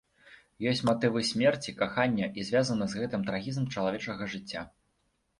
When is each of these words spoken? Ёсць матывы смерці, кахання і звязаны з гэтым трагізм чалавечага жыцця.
Ёсць 0.69 0.79
матывы 0.89 1.19
смерці, 1.31 1.75
кахання 1.81 2.29
і 2.39 2.45
звязаны 2.47 2.87
з 2.93 3.01
гэтым 3.01 3.21
трагізм 3.27 3.67
чалавечага 3.75 4.23
жыцця. 4.37 4.65